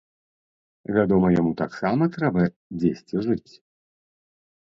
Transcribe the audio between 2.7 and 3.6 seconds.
дзесьці жыць.